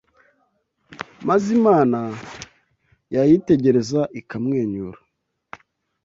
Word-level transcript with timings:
maze 1.27 1.45
Imana 1.59 1.99
yayitegereza 3.13 4.01
ikamwenyura 4.19 4.99